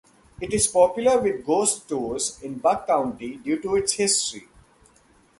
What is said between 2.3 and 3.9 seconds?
in Bucks County due to